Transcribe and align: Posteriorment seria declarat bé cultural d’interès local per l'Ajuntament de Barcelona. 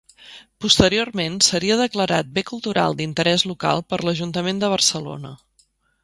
Posteriorment 0.63 1.33
seria 1.47 1.75
declarat 1.81 2.31
bé 2.37 2.43
cultural 2.47 2.97
d’interès 3.01 3.43
local 3.51 3.83
per 3.93 3.99
l'Ajuntament 4.07 4.63
de 4.65 4.71
Barcelona. 4.73 5.35